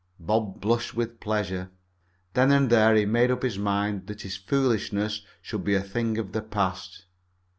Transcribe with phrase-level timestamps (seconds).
[0.19, 1.69] Bob blushed with pleasure.
[2.33, 6.17] Then and there he made up his mind that his foolishness should be a thing
[6.17, 7.05] of the past.